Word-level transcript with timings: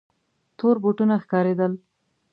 تور 0.57 0.75
بوټونه 0.83 1.15
ښکارېدل. 1.23 1.71